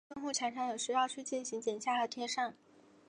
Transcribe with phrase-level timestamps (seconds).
[0.15, 2.55] 用户常常有需要去进行剪下和贴上。